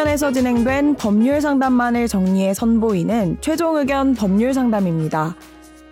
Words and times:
최종의견에서 0.00 0.32
진행된 0.32 0.94
법률 0.94 1.40
상담만을 1.40 2.08
정리해 2.08 2.54
선보이는 2.54 3.38
최종 3.40 3.76
의견 3.76 4.14
법률 4.14 4.54
상담입니다. 4.54 5.34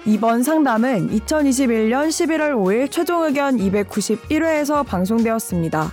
이번 0.07 0.43
상담은 0.43 1.11
2021년 1.11 2.09
11월 2.09 2.53
5일 2.55 2.91
최종 2.91 3.25
의견 3.25 3.57
291회에서 3.57 4.87
방송되었습니다. 4.87 5.93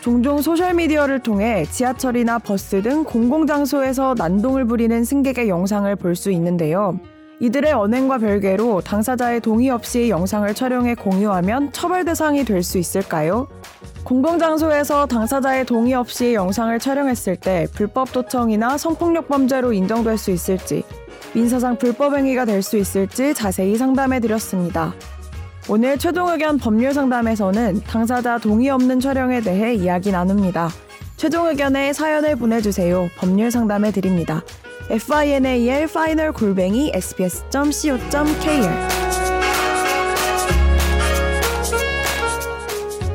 종종 0.00 0.42
소셜미디어를 0.42 1.20
통해 1.20 1.64
지하철이나 1.70 2.38
버스 2.38 2.82
등 2.82 3.04
공공장소에서 3.04 4.14
난동을 4.16 4.64
부리는 4.64 5.04
승객의 5.04 5.48
영상을 5.48 5.94
볼 5.96 6.16
수 6.16 6.30
있는데요. 6.32 6.98
이들의 7.40 7.72
언행과 7.72 8.18
별개로 8.18 8.80
당사자의 8.80 9.40
동의 9.40 9.70
없이 9.70 10.08
영상을 10.08 10.52
촬영해 10.54 10.94
공유하면 10.96 11.72
처벌 11.72 12.04
대상이 12.04 12.44
될 12.44 12.64
수 12.64 12.78
있을까요? 12.78 13.46
공공장소에서 14.02 15.06
당사자의 15.06 15.64
동의 15.64 15.94
없이 15.94 16.34
영상을 16.34 16.76
촬영했을 16.78 17.36
때 17.36 17.66
불법 17.74 18.10
도청이나 18.12 18.76
성폭력 18.76 19.28
범죄로 19.28 19.72
인정될 19.72 20.18
수 20.18 20.32
있을지, 20.32 20.82
민사상 21.32 21.78
불법 21.78 22.16
행위가 22.16 22.44
될 22.44 22.62
수 22.62 22.76
있을지 22.76 23.34
자세히 23.34 23.76
상담해 23.76 24.18
드렸습니다. 24.18 24.94
오늘 25.68 25.96
최종 25.98 26.28
의견 26.30 26.58
법률 26.58 26.92
상담에서는 26.92 27.82
당사자 27.86 28.38
동의 28.38 28.70
없는 28.70 28.98
촬영에 28.98 29.42
대해 29.42 29.74
이야기 29.74 30.10
나눕니다. 30.10 30.70
최종 31.16 31.46
의견에 31.46 31.92
사연을 31.92 32.36
보내주세요. 32.36 33.08
법률 33.18 33.50
상담해 33.50 33.92
드립니다. 33.92 34.42
Final 34.90 35.82
final 35.84 36.32
골뱅이 36.32 36.90
sbs.co.kr 36.94 38.08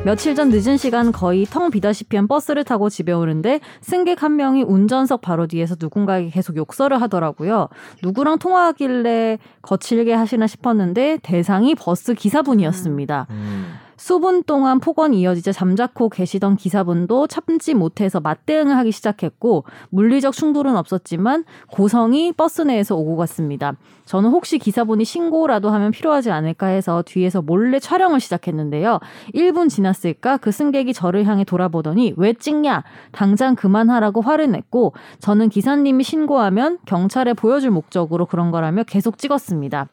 며칠 0.04 0.34
전 0.34 0.50
늦은 0.50 0.76
시간 0.76 1.12
거의 1.12 1.46
텅 1.46 1.70
비다시피 1.70 2.16
한 2.16 2.28
버스를 2.28 2.62
타고 2.62 2.90
집에 2.90 3.10
오는데 3.12 3.60
승객 3.80 4.22
한 4.22 4.36
명이 4.36 4.62
운전석 4.62 5.22
바로 5.22 5.46
뒤에서 5.46 5.76
누군가에게 5.80 6.28
계속 6.28 6.56
욕설을 6.56 7.00
하더라고요. 7.00 7.68
누구랑 8.02 8.38
통화하길래 8.38 9.38
거칠게 9.62 10.12
하시나 10.12 10.46
싶었는데 10.46 11.20
대상이 11.22 11.74
버스 11.74 12.12
기사분이었습니다. 12.12 13.28
음. 13.30 13.83
수분 13.96 14.42
동안 14.42 14.80
폭언이 14.80 15.20
이어지자 15.20 15.52
잠자코 15.52 16.08
계시던 16.08 16.56
기사분도 16.56 17.26
참지 17.26 17.74
못해서 17.74 18.20
맞대응을 18.20 18.76
하기 18.78 18.92
시작했고 18.92 19.64
물리적 19.90 20.32
충돌은 20.32 20.76
없었지만 20.76 21.44
고성이 21.70 22.32
버스 22.32 22.62
내에서 22.62 22.96
오고 22.96 23.16
갔습니다. 23.16 23.74
저는 24.04 24.30
혹시 24.30 24.58
기사분이 24.58 25.04
신고라도 25.04 25.70
하면 25.70 25.90
필요하지 25.90 26.30
않을까 26.30 26.66
해서 26.66 27.02
뒤에서 27.06 27.40
몰래 27.40 27.78
촬영을 27.78 28.20
시작했는데요. 28.20 29.00
1분 29.34 29.68
지났을까 29.68 30.36
그 30.36 30.52
승객이 30.52 30.92
저를 30.92 31.24
향해 31.26 31.44
돌아보더니 31.44 32.14
왜 32.16 32.32
찍냐 32.32 32.84
당장 33.12 33.54
그만하라고 33.54 34.20
화를 34.20 34.50
냈고 34.50 34.92
저는 35.20 35.48
기사님이 35.48 36.04
신고하면 36.04 36.78
경찰에 36.86 37.32
보여줄 37.32 37.70
목적으로 37.70 38.26
그런 38.26 38.50
거라며 38.50 38.82
계속 38.84 39.18
찍었습니다. 39.18 39.88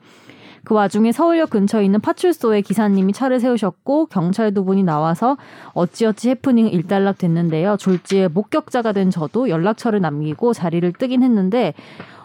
그 0.63 0.75
와중에 0.75 1.11
서울역 1.11 1.49
근처에 1.49 1.83
있는 1.83 1.99
파출소에 1.99 2.61
기사님이 2.61 3.13
차를 3.13 3.39
세우셨고 3.39 4.07
경찰 4.07 4.53
두 4.53 4.63
분이 4.63 4.83
나와서 4.83 5.37
어찌어찌 5.73 6.29
해프닝 6.29 6.67
일단락 6.67 7.17
됐는데요. 7.17 7.77
졸지에 7.77 8.27
목격자가 8.27 8.91
된 8.91 9.09
저도 9.09 9.49
연락처를 9.49 10.01
남기고 10.01 10.53
자리를 10.53 10.91
뜨긴 10.93 11.23
했는데 11.23 11.73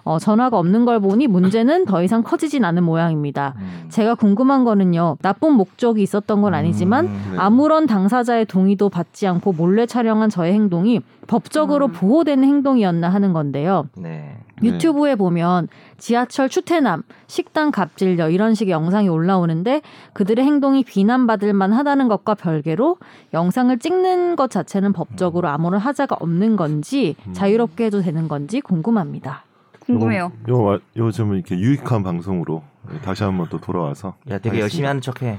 어, 0.06 0.20
전화가 0.20 0.56
없는 0.56 0.84
걸 0.84 1.00
보니 1.00 1.26
문제는 1.26 1.84
더 1.84 2.00
이상 2.00 2.22
커지진 2.22 2.64
않은 2.64 2.84
모양입니다. 2.84 3.54
음. 3.56 3.86
제가 3.88 4.14
궁금한 4.14 4.62
거는요, 4.62 5.16
나쁜 5.20 5.54
목적이 5.54 6.04
있었던 6.04 6.42
건 6.42 6.54
아니지만 6.54 7.06
음, 7.06 7.28
네. 7.32 7.38
아무런 7.38 7.88
당사자의 7.88 8.46
동의도 8.46 8.88
받지 8.88 9.26
않고 9.26 9.52
몰래 9.52 9.84
촬영한 9.84 10.30
저의 10.30 10.52
행동이 10.52 11.00
법적으로 11.26 11.86
음. 11.86 11.92
보호되는 11.92 12.44
행동이었나 12.46 13.08
하는 13.08 13.32
건데요. 13.32 13.88
네. 13.96 14.36
유튜브에 14.62 15.14
보면 15.16 15.68
지하철 15.98 16.48
추태남, 16.48 17.02
식당 17.26 17.70
갑질려 17.70 18.30
이런 18.30 18.54
식의 18.54 18.72
영상이 18.72 19.08
올라오는데 19.08 19.82
그들의 20.14 20.44
행동이 20.44 20.84
비난받을 20.84 21.52
만하다는 21.52 22.08
것과 22.08 22.34
별개로 22.34 22.96
영상을 23.34 23.78
찍는 23.78 24.36
것 24.36 24.50
자체는 24.50 24.92
법적으로 24.92 25.48
아무런 25.48 25.80
하자가 25.80 26.16
없는 26.20 26.56
건지 26.56 27.16
음. 27.26 27.32
자유롭게 27.32 27.86
해도 27.86 28.00
되는 28.02 28.28
건지 28.28 28.60
궁금합니다. 28.60 29.44
궁금해요. 29.80 30.32
요, 30.48 30.74
요, 30.74 30.78
요 30.96 31.10
즘 31.12 31.34
이렇게 31.34 31.56
유익한 31.56 32.02
방송으로 32.02 32.62
다시 33.04 33.22
한번 33.24 33.46
또 33.50 33.58
돌아와서. 33.60 34.14
야, 34.30 34.38
되게 34.38 34.60
열심히 34.60 34.86
하는 34.86 35.00
척해. 35.00 35.38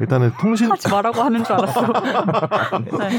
일단은 0.00 0.32
통신 0.40 0.70
하지 0.70 0.90
말라고 0.90 1.22
하는 1.22 1.42
줄 1.44 1.54
알았어. 1.54 1.80
네. 2.98 3.18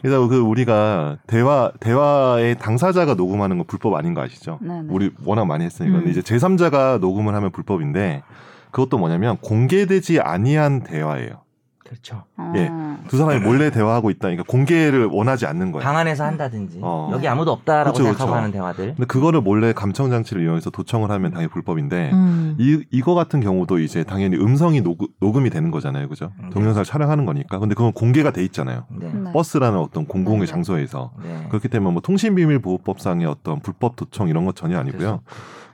그래서 0.00 0.26
그 0.28 0.38
우리가 0.38 1.18
대화 1.26 1.72
대화의 1.80 2.58
당사자가 2.58 3.14
녹음하는 3.14 3.58
거 3.58 3.64
불법 3.64 3.94
아닌 3.94 4.14
거 4.14 4.20
아시죠? 4.20 4.58
네네. 4.60 4.88
우리 4.88 5.10
워낙 5.24 5.44
많이 5.46 5.64
했으니까. 5.64 5.96
음. 5.96 6.04
근데 6.04 6.10
이제 6.10 6.20
제3자가 6.20 7.00
녹음을 7.00 7.34
하면 7.34 7.50
불법인데 7.50 8.22
그것도 8.70 8.98
뭐냐면 8.98 9.36
공개되지 9.38 10.20
아니한 10.20 10.82
대화예요. 10.82 11.42
그렇죠. 11.92 12.24
예, 12.56 12.68
아. 12.70 12.96
두 13.08 13.18
사람이 13.18 13.40
몰래 13.40 13.70
대화하고 13.70 14.08
있다. 14.08 14.20
그러니까 14.20 14.44
공개를 14.44 15.04
원하지 15.06 15.44
않는 15.44 15.72
거예요. 15.72 15.84
방 15.84 15.98
안에서 15.98 16.24
한다든지 16.24 16.78
어. 16.80 17.10
여기 17.12 17.28
아무도 17.28 17.52
없다라고 17.52 17.92
그렇죠, 17.92 18.04
생각하고 18.04 18.30
그렇죠. 18.30 18.38
하는 18.38 18.50
대화들. 18.50 18.86
근데 18.94 19.04
그거를 19.04 19.42
몰래 19.42 19.74
감청 19.74 20.08
장치를 20.08 20.42
이용해서 20.42 20.70
도청을 20.70 21.10
하면 21.10 21.32
당연히 21.32 21.50
불법인데 21.50 22.10
음. 22.12 22.56
이 22.58 22.82
이거 22.90 23.14
같은 23.14 23.40
경우도 23.40 23.78
이제 23.78 24.04
당연히 24.04 24.36
음성이 24.36 24.80
녹, 24.80 24.98
음이 25.22 25.50
되는 25.50 25.70
거잖아요, 25.70 26.08
그죠? 26.08 26.32
네. 26.40 26.48
동영상을 26.48 26.84
촬영하는 26.86 27.26
거니까. 27.26 27.58
근데 27.58 27.74
그건 27.74 27.92
공개가 27.92 28.30
돼 28.30 28.42
있잖아요. 28.44 28.86
네. 28.88 29.12
네. 29.12 29.32
버스라는 29.32 29.78
어떤 29.78 30.06
공공의 30.06 30.46
네. 30.46 30.46
장소에서 30.46 31.12
네. 31.22 31.44
그렇기 31.50 31.68
때문에 31.68 31.92
뭐 31.92 32.00
통신비밀보호법상의 32.00 33.26
어떤 33.26 33.60
불법 33.60 33.96
도청 33.96 34.28
이런 34.28 34.46
것 34.46 34.56
전혀 34.56 34.78
아니고요. 34.78 35.20
그렇죠. 35.20 35.20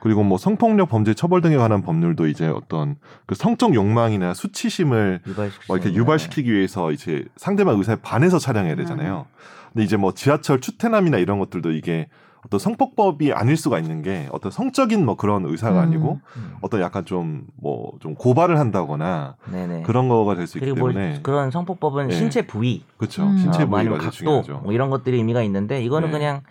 그리고 0.01 0.23
뭐 0.23 0.39
성폭력 0.39 0.89
범죄 0.89 1.15
처벌 1.15 1.41
등에 1.41 1.57
관한 1.57 1.83
법률도 1.83 2.29
이제 2.29 2.47
어떤 2.47 2.97
그 3.27 3.35
성적 3.35 3.75
욕망이나 3.75 4.35
수치심을 4.35 5.21
뭐 5.67 5.77
이렇게 5.77 5.93
유발시키 5.93 6.08
기 6.17 6.53
위해서 6.53 6.93
이제 6.93 7.25
상대방 7.37 7.77
의사에 7.79 7.97
반해서 7.97 8.39
촬영해야 8.39 8.75
되잖아요. 8.77 9.27
음. 9.29 9.35
근데 9.73 9.85
이제 9.85 9.97
뭐 9.97 10.13
지하철 10.15 10.61
추태남이나 10.61 11.19
이런 11.19 11.39
것들도 11.39 11.73
이게 11.73 12.09
어떤 12.47 12.61
성폭법이 12.61 13.33
아닐 13.33 13.57
수가 13.57 13.79
있는 13.79 14.01
게 14.03 14.29
어떤 14.31 14.51
성적인 14.53 15.05
뭐 15.05 15.17
그런 15.17 15.45
의사가 15.45 15.81
음. 15.81 15.83
아니고 15.83 16.21
음. 16.37 16.57
어떤 16.63 16.81
약간 16.81 17.05
좀 17.05 17.47
뭐좀 17.57 18.13
뭐 18.13 18.15
고발을 18.19 18.59
한다거나 18.59 19.37
네네. 19.51 19.83
그런 19.83 20.09
거가 20.09 20.35
될 20.37 20.47
수 20.47 20.59
있기 20.59 20.73
때문에 20.75 21.21
그런 21.23 21.51
성폭법은 21.51 22.09
네. 22.09 22.15
신체 22.15 22.47
부위 22.47 22.85
그렇죠 22.97 23.25
음. 23.25 23.37
신체 23.39 23.65
어, 23.65 23.67
부위가 23.67 23.99
각도. 23.99 24.43
뭐 24.63 24.73
이런 24.73 24.89
것들이 24.89 25.17
의미가 25.19 25.43
있는데 25.43 25.83
이거는 25.83 26.09
네. 26.11 26.19
그냥 26.19 26.43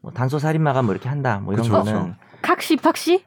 뭐 0.00 0.12
단소 0.12 0.38
살인마가 0.38 0.82
뭐 0.82 0.94
이렇게 0.94 1.08
한다 1.08 1.40
뭐 1.42 1.52
이런 1.52 1.64
그쵸, 1.64 1.76
거는 1.76 1.92
그쵸. 1.92 2.14
칵시 2.42 2.76
팍시? 2.76 3.24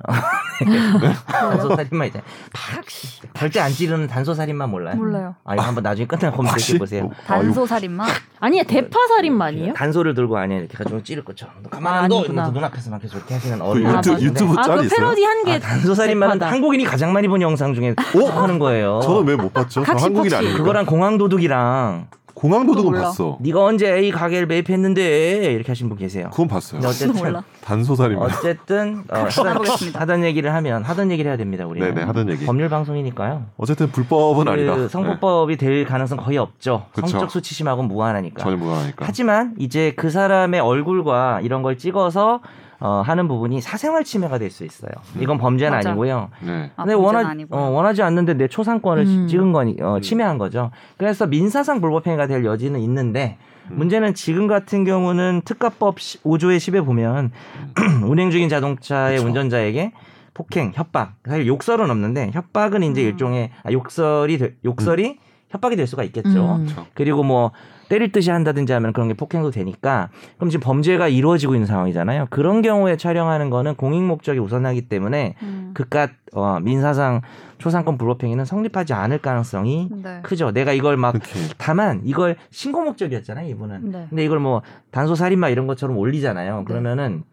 단소살인마 1.27 2.05
이제 2.05 2.21
팍시. 2.53 3.21
절대 3.37 3.59
안 3.59 3.71
찌르는 3.71 4.07
단소살인마 4.07 4.67
몰라요? 4.67 4.95
몰라요. 4.95 5.35
아 5.43 5.53
이거 5.55 5.63
한번 5.63 5.83
나중에 5.83 6.05
끝나고 6.05 6.37
검색해 6.43 6.77
보세요. 6.79 7.09
단소살인마? 7.27 8.05
아니야 8.39 8.63
대파살인마 8.63 9.45
아니에요? 9.45 9.73
단소를 9.73 10.13
들고 10.13 10.37
아니야 10.37 10.59
이렇게 10.59 10.77
가지고 10.77 11.01
찌를 11.03 11.23
거죠. 11.23 11.47
가만 11.69 12.09
둬. 12.09 12.23
아, 12.37 12.49
눈앞에서만 12.49 12.99
계속 12.99 13.17
이렇게 13.17 13.33
하시는 13.35 13.61
어린 13.61 13.87
아, 13.87 13.97
유튜브, 13.97 14.21
유튜브 14.21 14.55
짤이 14.55 14.79
아, 14.79 14.81
그 14.83 14.89
패러디 14.89 15.23
한게 15.23 15.53
아, 15.53 15.59
단소살인마는 15.59 16.41
한국인이 16.41 16.83
가장 16.83 17.13
많이 17.13 17.27
본 17.27 17.41
영상 17.41 17.73
중에 17.73 17.95
오? 18.15 18.25
하는 18.27 18.59
거예요. 18.59 18.99
저는 19.03 19.25
왜 19.27 19.35
못 19.35 19.53
봤죠? 19.53 19.83
저 19.85 19.91
한국인 19.93 20.33
아니에요. 20.33 20.57
그거랑 20.57 20.85
공항 20.85 21.17
도둑이랑 21.17 22.07
공항 22.35 22.68
도둑은 22.68 22.91
봤어. 23.01 23.38
네가 23.40 23.63
언제 23.63 23.91
A 23.96 24.12
가게를 24.12 24.46
매입했는데 24.46 25.53
이렇게 25.53 25.72
하신 25.72 25.88
분 25.88 25.97
계세요. 25.97 26.29
그건 26.31 26.50
봤어요. 26.50 26.81
어쨌든 26.85 27.34
단소살이면 27.63 28.22
어쨌든 28.23 29.03
어, 29.09 29.19
하던, 29.29 29.66
하던 29.93 30.23
얘기를 30.26 30.53
하면 30.53 30.84
하던 30.84 31.11
얘기를 31.11 31.32
해야 31.32 31.37
됩니다. 31.37 31.66
우리 31.66 31.79
네네 31.79 32.03
하던 32.03 32.29
얘기. 32.29 32.46
법률 32.46 32.67
방송이니까요. 32.67 33.46
어쨌든 33.58 33.90
불법은 33.90 34.46
그 34.46 34.52
아니다. 34.52 34.87
성폭법이 34.90 35.55
네. 35.55 35.66
될 35.66 35.85
가능성 35.85 36.17
거의 36.17 36.37
없죠. 36.37 36.85
그쵸. 36.93 37.08
성적 37.08 37.32
수치심하고는 37.32 37.87
무관하니까. 37.87 38.43
전혀 38.43 38.58
무관하니까. 38.58 39.05
하지만 39.08 39.55
이제 39.58 39.93
그 39.96 40.09
사람의 40.09 40.59
얼굴과 40.59 41.40
이런 41.41 41.61
걸 41.64 41.78
찍어서 41.78 42.41
어, 42.79 43.01
하는 43.05 43.27
부분이 43.27 43.61
사생활 43.61 44.03
침해가 44.03 44.37
될 44.37 44.51
수 44.51 44.63
있어요. 44.63 44.91
음. 45.16 45.22
이건 45.22 45.37
범죄는 45.37 45.77
맞아. 45.77 45.89
아니고요. 45.89 46.29
네. 46.41 46.72
아, 46.75 46.83
근데 46.83 46.93
원하, 46.93 47.33
어, 47.49 47.69
원하지 47.72 48.03
않는데 48.03 48.35
내 48.35 48.47
초상권을 48.47 49.03
음. 49.05 49.27
찍은 49.27 49.51
거니 49.51 49.75
어, 49.81 49.95
음. 49.95 50.01
침해한 50.01 50.37
거죠. 50.37 50.72
그래서 50.97 51.25
민사상 51.27 51.81
불법행위가 51.81 52.27
될 52.27 52.45
여지는 52.45 52.79
있는데 52.81 53.37
음. 53.72 53.77
문제는 53.77 54.13
지금 54.13 54.47
같은 54.47 54.83
경우는 54.85 55.41
특가법 55.45 55.95
5조의 55.97 56.57
10에 56.57 56.85
보면 56.85 57.31
음. 57.79 58.03
운행 58.09 58.31
중인 58.31 58.47
자동차의 58.49 59.17
그쵸. 59.17 59.28
운전자에게 59.28 59.91
폭행, 60.33 60.71
협박, 60.75 61.13
사실 61.25 61.47
욕설은 61.47 61.89
없는데 61.89 62.31
협박은 62.33 62.83
이제 62.83 63.01
음. 63.01 63.07
일종의 63.07 63.51
아, 63.63 63.71
욕설이 63.71 64.39
욕설이 64.63 65.17
협박이 65.49 65.75
될 65.75 65.87
수가 65.87 66.03
있겠죠. 66.03 66.59
그리고 66.93 67.23
뭐 67.23 67.51
때릴 67.87 68.11
듯이 68.11 68.32
한다든지 68.32 68.73
하면 68.73 68.93
그런 68.93 69.08
게 69.08 69.14
폭행도 69.14 69.52
되니까 69.52 70.09
그럼 70.37 70.49
지금 70.49 70.64
범죄가 70.64 71.08
이루어지고 71.08 71.55
있는 71.55 71.67
상황이잖아요. 71.67 72.28
그런 72.29 72.61
경우에 72.61 72.97
촬영하는 72.97 73.49
거는 73.49 73.76
공익 73.76 74.03
목적이 74.03 74.40
우선하기 74.40 74.90
때문에 74.90 75.35
음. 75.41 75.72
그깟 75.73 76.09
어, 76.34 76.59
민사상 76.61 77.22
초상권 77.58 77.97
불법행위는 77.97 78.46
성립하지 78.46 78.93
않을 78.93 79.20
가능성이 79.20 79.90
네. 79.91 80.20
크죠. 80.23 80.52
내가 80.52 80.73
이걸 80.73 80.97
막 80.97 81.14
그렇게 81.14 81.40
다만 81.58 82.02
이걸 82.03 82.35
신고 82.52 82.82
목적이었잖아요, 82.82 83.49
이분은. 83.49 83.91
네. 83.91 84.05
근데 84.09 84.26
이걸 84.26 84.40
뭐 84.40 84.61
단소 84.91 85.16
살인마 85.16 85.49
이런 85.49 85.67
것처럼 85.67 85.97
올리잖아요. 85.97 86.66
그러면은 86.66 87.23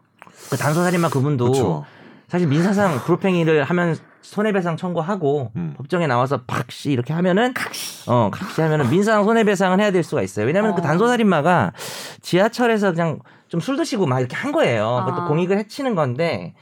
그 0.51 0.57
단소 0.57 0.83
살인마 0.83 1.09
그분도 1.09 1.45
그렇죠. 1.45 1.85
사실 2.29 2.49
민사상 2.49 2.97
불법행위를 2.99 3.65
하면 3.65 3.97
손해배상 4.23 4.77
청구하고 4.77 5.53
음. 5.57 5.75
법정에 5.77 6.07
나와서 6.07 6.43
팍씨 6.47 6.91
이렇게 6.91 7.13
하면은 7.13 7.53
어 8.07 8.31
각시 8.33 8.61
하면은 8.63 8.89
민사상 8.89 9.25
손해배상은 9.25 9.81
해야 9.81 9.91
될 9.91 10.03
수가 10.03 10.23
있어요. 10.23 10.47
왜냐하면 10.47 10.75
그 10.75 10.81
어. 10.81 10.83
단소 10.83 11.07
살인마가 11.07 11.73
지하철에서 12.23 12.93
그냥 12.93 13.19
좀 13.53 13.61
술 13.61 13.77
드시고 13.77 14.07
막 14.07 14.19
이렇게 14.19 14.35
한 14.35 14.51
거예요. 14.51 15.03
그것도 15.05 15.23
아. 15.23 15.29
공익을 15.29 15.59
해치는 15.59 15.95
건데 15.95 16.55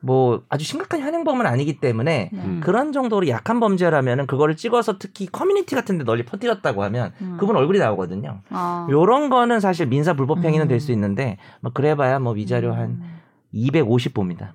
뭐 0.00 0.42
아주 0.48 0.64
심각한 0.64 1.00
현행범은 1.00 1.46
아니기 1.46 1.80
때문에 1.80 2.30
네. 2.32 2.40
음. 2.40 2.60
그런 2.62 2.92
정도로 2.92 3.26
약한 3.26 3.58
범죄라면은 3.58 4.28
그거를 4.28 4.54
찍어서 4.54 4.98
특히 4.98 5.26
커뮤니티 5.26 5.74
같은데 5.74 6.04
널리 6.04 6.24
퍼뜨렸다고 6.24 6.84
하면 6.84 7.12
음. 7.20 7.36
그분 7.40 7.56
얼굴이 7.56 7.80
나오거든요. 7.80 8.42
아. 8.50 8.86
요런 8.88 9.30
거는 9.30 9.58
사실 9.58 9.86
민사 9.86 10.14
불법 10.14 10.44
행위는 10.44 10.66
음. 10.66 10.68
될수 10.68 10.92
있는데 10.92 11.38
뭐 11.60 11.72
그래봐야 11.72 12.20
뭐 12.20 12.34
위자료 12.34 12.72
한 12.72 13.02
250 13.50 14.14
봅니다. 14.14 14.54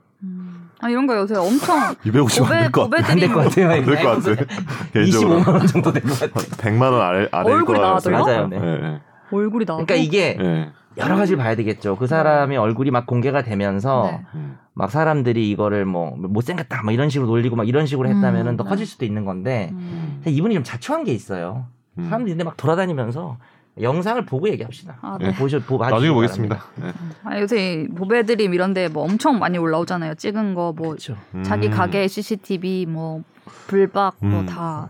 음. 0.83 0.85
아 0.85 0.89
이런 0.89 1.07
거 1.07 1.15
요새 1.17 1.35
엄청 1.35 1.77
250원 2.05 2.39
고배 2.43 2.59
될것 2.59 2.71
같아. 2.71 2.83
고배들이 2.83 3.11
안될 3.25 3.29
것 3.33 3.43
같아요. 3.43 3.69
안될 3.71 4.03
것 4.03 4.23
같아. 4.23 4.45
개인적으로 4.93 5.39
25만 5.39 5.47
원 5.53 5.67
정도 5.67 5.91
될 5.93 6.01
것 6.03 6.19
같아요. 6.19 6.43
100만 6.75 6.81
원 6.91 7.01
아래 7.01 7.27
아래일 7.31 7.55
얼굴이 7.57 7.77
거라 7.77 7.87
나와도요? 7.89 8.17
맞아요, 8.19 8.47
네. 8.47 8.59
네. 8.59 9.01
얼굴이 9.31 9.65
나오고. 9.65 9.85
그러니까 9.85 9.95
이게 9.95 10.35
네. 10.39 10.69
여러 10.97 11.15
가지를 11.15 11.37
봐야 11.41 11.55
되겠죠. 11.55 11.95
그 11.95 12.05
사람의 12.05 12.57
얼굴이 12.57 12.91
막 12.91 13.07
공개가 13.07 13.41
되면서 13.41 14.09
네. 14.11 14.21
음. 14.35 14.57
막 14.75 14.91
사람들이 14.91 15.49
이거를 15.49 15.85
뭐 15.85 16.15
못생겼다 16.17 16.83
막 16.83 16.91
이런 16.91 17.09
식으로 17.09 17.29
놀리고 17.29 17.55
막 17.55 17.67
이런 17.67 17.85
식으로 17.85 18.09
했다면은 18.09 18.53
음, 18.53 18.57
더 18.57 18.63
네. 18.63 18.69
커질 18.69 18.85
수도 18.85 19.05
있는 19.05 19.25
건데 19.25 19.69
음. 19.71 20.21
이분이 20.25 20.53
좀 20.53 20.63
자초한 20.63 21.03
게 21.03 21.11
있어요. 21.13 21.65
음. 21.97 22.05
사람들이 22.05 22.31
근데 22.33 22.43
막 22.43 22.57
돌아다니면서 22.57 23.37
영상을 23.81 24.23
보고 24.25 24.47
얘기합시다. 24.49 24.97
아, 25.01 25.17
네. 25.19 25.27
네. 25.31 25.35
보셔, 25.35 25.59
보, 25.59 25.77
나중에 25.77 26.11
보겠습니다. 26.11 26.63
네. 26.75 26.91
아, 27.23 27.39
요새 27.39 27.87
보배드림 27.95 28.53
이런데 28.53 28.87
뭐 28.87 29.03
엄청 29.03 29.39
많이 29.39 29.57
올라오잖아요. 29.57 30.15
찍은 30.15 30.53
거뭐 30.53 30.73
그렇죠. 30.73 31.17
자기 31.43 31.67
음. 31.67 31.71
가게 31.71 32.07
CCTV 32.07 32.85
뭐 32.87 33.23
불박 33.67 34.13
음. 34.21 34.29
뭐다 34.29 34.89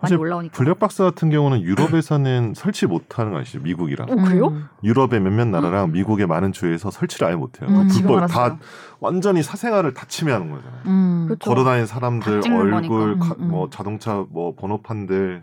많이 0.00 0.14
올라오니까. 0.14 0.56
블랙박스 0.56 1.02
같은 1.02 1.28
경우는 1.30 1.60
유럽에서는 1.62 2.54
설치 2.56 2.86
못하는 2.86 3.32
거 3.32 3.40
아시죠? 3.40 3.58
미국이랑 3.60 4.08
어, 4.10 4.14
그래요? 4.14 4.48
음. 4.48 4.64
유럽의 4.84 5.20
몇몇 5.20 5.46
나라랑 5.48 5.90
미국의 5.90 6.26
많은 6.28 6.52
주에서 6.52 6.90
설치를 6.92 7.26
아예 7.26 7.34
못해요. 7.34 7.68
음, 7.68 7.88
불법. 7.88 8.26
다 8.28 8.58
완전히 9.00 9.42
사생활을 9.42 9.92
다 9.92 10.06
침해하는 10.08 10.50
거잖아요. 10.52 10.80
음. 10.86 11.24
그렇죠. 11.26 11.50
걸어다니는 11.50 11.86
사람들 11.86 12.42
얼굴. 12.50 13.18
가- 13.18 13.34
음, 13.38 13.42
음. 13.44 13.48
뭐 13.50 13.68
자동차 13.70 14.24
뭐 14.30 14.54
번호판들 14.54 15.42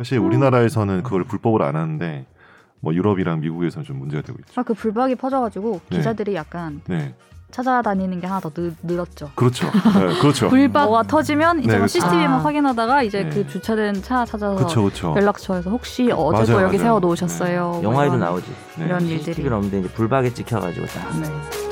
사실 0.00 0.16
음. 0.18 0.24
우리나라에서는 0.26 1.02
그걸 1.02 1.24
불법으로 1.24 1.62
안 1.66 1.76
하는데 1.76 2.24
뭐 2.80 2.94
유럽이랑 2.94 3.40
미국에서는 3.40 3.84
좀 3.84 3.98
문제가 3.98 4.22
되고 4.22 4.38
있죠. 4.40 4.58
아 4.58 4.64
그 4.64 4.72
불박이 4.72 5.16
퍼져가지고 5.16 5.80
네. 5.90 5.98
기자들이 5.98 6.34
약간 6.34 6.80
네, 6.86 7.14
찾아다니는 7.50 8.18
게 8.20 8.26
하나 8.26 8.40
더 8.40 8.48
늘, 8.48 8.74
늘었죠. 8.82 9.30
그렇죠. 9.34 9.66
네, 9.70 10.14
그렇죠. 10.22 10.48
불박 10.48 10.86
뭐가 10.86 11.02
터지면 11.02 11.58
이제 11.58 11.66
네, 11.66 11.72
막 11.74 11.78
그렇죠. 11.80 11.92
CCTV만 12.00 12.32
아. 12.32 12.38
확인하다가 12.38 13.02
이제 13.02 13.24
네. 13.24 13.28
그 13.28 13.46
주차된 13.46 14.02
차 14.02 14.24
찾아서 14.24 14.56
그렇죠, 14.56 14.82
그렇죠. 14.84 15.14
연락처에서 15.18 15.68
혹시 15.68 16.10
어제도 16.10 16.52
맞아요, 16.54 16.66
여기 16.68 16.78
맞아요. 16.78 16.86
세워 16.86 17.00
놓으셨어요. 17.00 17.68
뭐 17.74 17.82
영화에도 17.82 18.14
이런- 18.16 18.20
나오지. 18.20 18.46
네. 18.78 18.84
이런 18.86 19.00
일들이. 19.02 19.18
CCTV는 19.18 19.52
없는데 19.58 19.80
이제 19.80 19.88
불박에 19.90 20.32
찍혀가지고 20.32 20.86
딱. 20.86 21.20
네. 21.20 21.69